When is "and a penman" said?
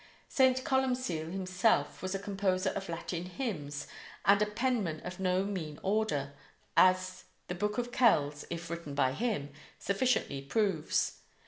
4.25-4.99